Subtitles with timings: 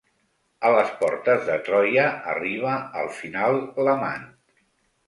[0.69, 4.27] A les portes de Troia arriba al final l'amant.